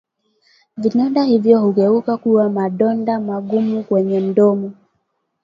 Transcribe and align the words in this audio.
Vidonda 0.77 1.23
hivyo 1.23 1.59
hugeuka 1.61 2.17
kuwa 2.17 2.49
madonda 2.49 3.19
magumu 3.19 3.83
kwenye 3.83 4.19
mdomo 4.19 4.71